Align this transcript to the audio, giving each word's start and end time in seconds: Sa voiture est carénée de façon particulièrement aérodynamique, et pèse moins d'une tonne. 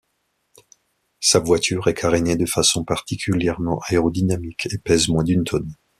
Sa 1.19 1.37
voiture 1.37 1.87
est 1.87 1.93
carénée 1.93 2.35
de 2.35 2.47
façon 2.47 2.83
particulièrement 2.83 3.79
aérodynamique, 3.87 4.67
et 4.71 4.79
pèse 4.79 5.09
moins 5.09 5.23
d'une 5.23 5.43
tonne. 5.43 5.75